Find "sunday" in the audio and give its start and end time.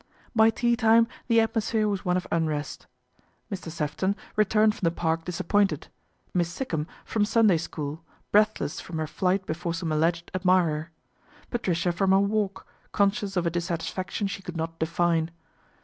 7.23-7.57